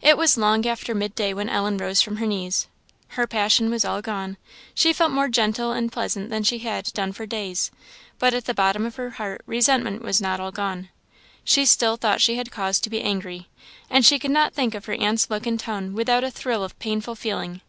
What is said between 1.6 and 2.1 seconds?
rose